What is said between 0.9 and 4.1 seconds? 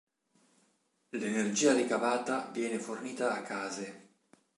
L'energia ricavata viene fornita a case.